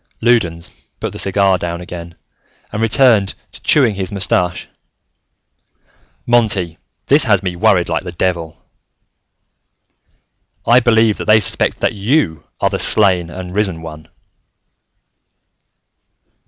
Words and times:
Loudons 0.19 0.71
put 0.99 1.11
the 1.11 1.19
cigar 1.19 1.59
down 1.59 1.79
again 1.79 2.15
and 2.71 2.81
returned 2.81 3.35
to 3.51 3.61
chewing 3.61 3.93
his 3.93 4.11
mustache. 4.11 4.67
"Monty, 6.25 6.79
this 7.05 7.25
has 7.25 7.43
me 7.43 7.55
worried 7.55 7.87
like 7.87 8.03
the 8.03 8.11
devil: 8.11 8.65
"I 10.65 10.79
believe 10.79 11.17
that 11.19 11.25
they 11.25 11.39
suspect 11.39 11.81
that 11.81 11.93
you 11.93 12.45
are 12.59 12.71
the 12.71 12.79
Slain 12.79 13.29
and 13.29 13.53
Risen 13.55 13.83
One!" 13.83 14.07